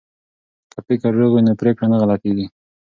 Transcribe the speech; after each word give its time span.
که 0.71 0.79
فکر 0.87 1.09
روغ 1.19 1.31
وي 1.33 1.41
نو 1.47 1.53
پریکړه 1.59 1.87
نه 1.91 1.97
غلطیږي. 2.01 2.47